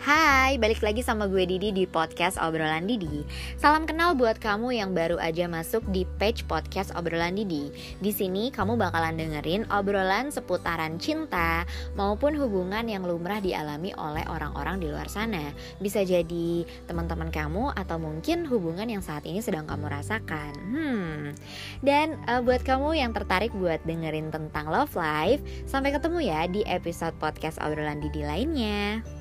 [0.00, 3.20] Hai, balik lagi sama gue Didi di podcast Obrolan Didi.
[3.60, 7.68] Salam kenal buat kamu yang baru aja masuk di page podcast Obrolan Didi.
[8.00, 11.68] Di sini kamu bakalan dengerin obrolan seputaran cinta
[12.00, 15.52] maupun hubungan yang lumrah dialami oleh orang-orang di luar sana.
[15.84, 20.56] Bisa jadi teman-teman kamu atau mungkin hubungan yang saat ini sedang kamu rasakan.
[20.56, 21.36] Hmm.
[21.84, 26.64] Dan uh, buat kamu yang tertarik buat dengerin tentang love life, sampai ketemu ya di
[26.64, 29.19] episode podcast Obrolan Didi lainnya.